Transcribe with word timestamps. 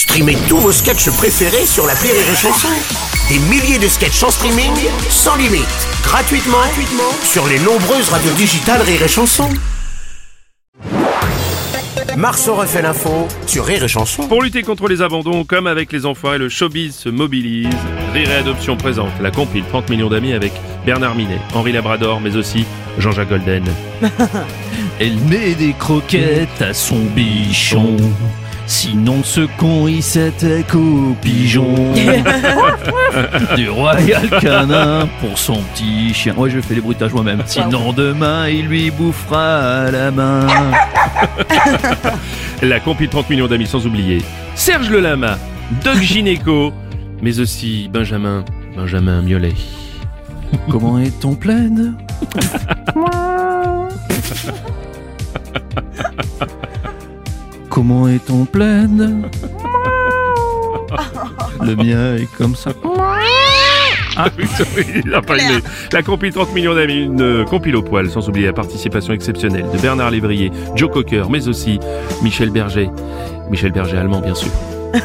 Streamez 0.00 0.38
tous 0.48 0.56
vos 0.56 0.72
sketchs 0.72 1.10
préférés 1.10 1.66
sur 1.66 1.86
la 1.86 1.92
Rire 1.92 2.14
et 2.14 2.34
Chanson. 2.34 2.68
Des 3.28 3.38
milliers 3.38 3.78
de 3.78 3.86
sketchs 3.86 4.22
en 4.22 4.30
streaming, 4.30 4.72
sans 5.10 5.36
limite, 5.36 5.66
gratuitement, 6.02 6.56
gratuitement 6.56 7.12
sur 7.22 7.46
les 7.46 7.58
nombreuses 7.58 8.08
radios 8.08 8.32
digitales 8.32 8.80
Rire 8.80 9.02
et 9.02 9.08
Chanson. 9.08 9.50
Marceau 12.16 12.54
refait 12.54 12.80
l'info 12.80 13.28
sur 13.46 13.66
Rire 13.66 13.84
et 13.84 13.88
Chanson. 13.88 14.26
Pour 14.26 14.42
lutter 14.42 14.62
contre 14.62 14.88
les 14.88 15.02
abandons, 15.02 15.44
comme 15.44 15.66
avec 15.66 15.92
les 15.92 16.06
enfoirés, 16.06 16.38
le 16.38 16.48
showbiz 16.48 16.94
se 16.94 17.10
mobilise. 17.10 17.68
Rire 18.14 18.30
et 18.30 18.36
Adoption 18.36 18.78
présente 18.78 19.12
la 19.20 19.30
compile 19.30 19.64
30 19.68 19.90
millions 19.90 20.08
d'amis 20.08 20.32
avec 20.32 20.54
Bernard 20.86 21.14
Minet, 21.14 21.40
Henri 21.52 21.72
Labrador, 21.72 22.22
mais 22.22 22.36
aussi 22.36 22.64
Jean-Jacques 22.96 23.28
Golden. 23.28 23.64
Elle 24.98 25.18
met 25.28 25.54
des 25.54 25.74
croquettes 25.74 26.62
à 26.62 26.72
son 26.72 27.00
bichon. 27.14 27.98
Sinon 28.70 29.24
ce 29.24 29.40
con 29.58 29.88
il 29.88 30.00
s'était 30.00 30.62
qu'au 30.62 31.16
pigeon 31.20 31.74
Du 33.56 33.68
royal 33.68 34.30
canin 34.40 35.08
pour 35.20 35.36
son 35.36 35.60
petit 35.74 36.14
chien. 36.14 36.34
Ouais 36.36 36.50
je 36.50 36.60
fais 36.60 36.76
les 36.76 36.80
bruitages 36.80 37.12
moi-même. 37.12 37.42
Sinon 37.46 37.92
demain 37.92 38.48
il 38.48 38.68
lui 38.68 38.92
bouffera 38.92 39.90
la 39.90 40.12
main. 40.12 40.46
La 42.62 42.78
compile 42.78 43.08
30 43.08 43.28
millions 43.28 43.48
d'amis 43.48 43.66
sans 43.66 43.84
oublier 43.88 44.22
Serge 44.54 44.88
Le 44.88 45.00
Lama, 45.00 45.36
Doc 45.84 45.96
Gineco, 46.00 46.72
mais 47.22 47.40
aussi 47.40 47.90
Benjamin, 47.92 48.44
Benjamin 48.76 49.20
Miolet. 49.22 49.54
Comment 50.70 51.00
est-on 51.00 51.34
pleine? 51.34 51.96
Comment 57.80 58.08
est-on 58.08 58.44
pleine 58.44 59.22
Le 61.62 61.76
mien 61.76 62.16
est 62.16 62.30
comme 62.36 62.54
ça. 62.54 62.72
Ah 64.18 64.26
oui, 64.36 64.44
il 65.02 65.14
a 65.14 65.22
pas 65.22 65.38
aimé. 65.38 65.62
La 65.90 66.02
compile 66.02 66.30
30 66.30 66.52
millions 66.52 66.74
d'amis, 66.74 67.04
une 67.04 67.22
euh, 67.22 67.44
compile 67.46 67.76
au 67.76 67.82
poil, 67.82 68.10
sans 68.10 68.28
oublier 68.28 68.48
la 68.48 68.52
participation 68.52 69.14
exceptionnelle 69.14 69.64
de 69.72 69.78
Bernard 69.78 70.10
Lévrier, 70.10 70.52
Joe 70.76 70.90
Cocker, 70.90 71.30
mais 71.30 71.48
aussi 71.48 71.80
Michel 72.22 72.50
Berger. 72.50 72.90
Michel 73.50 73.72
Berger 73.72 73.96
allemand, 73.96 74.20
bien 74.20 74.34
sûr. 74.34 74.50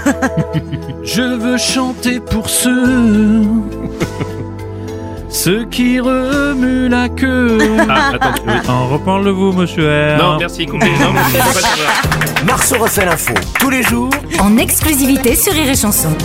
Je 1.01 1.21
veux 1.21 1.57
chanter 1.57 2.19
pour 2.19 2.49
ceux 2.49 3.43
Ceux 5.35 5.65
qui 5.65 5.99
remuent 5.99 6.87
la 6.87 7.09
queue 7.09 7.57
Ah, 7.89 8.11
attends, 8.13 8.41
oui. 8.47 8.53
En 8.69 8.87
reparle-vous 8.87 9.51
monsieur 9.51 9.83
R 10.15 10.17
Non, 10.17 10.37
merci, 10.39 10.65
coupé. 10.65 10.87
Non, 10.99 11.11
merci, 11.11 11.35
c'est 11.53 11.61
pas. 11.61 12.45
Marceau 12.45 12.77
refait 12.79 13.05
l'info 13.05 13.33
tous 13.59 13.69
les 13.69 13.83
jours 13.83 14.09
en 14.39 14.57
exclusivité 14.57 15.35
sur 15.35 15.51
Rire 15.51 15.69
et 15.69 15.75
Chanson. 15.75 16.15